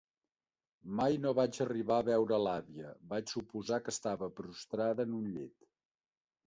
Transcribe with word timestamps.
Mai 0.99 1.17
no 1.25 1.33
vaig 1.39 1.59
arribar 1.65 1.97
a 1.97 2.05
veure 2.07 2.39
l'àvia, 2.47 2.95
vaig 3.13 3.35
suposar 3.37 3.81
que 3.87 3.95
estava 3.97 4.35
prostrada 4.41 5.11
en 5.11 5.17
un 5.23 5.31
llit. 5.37 5.71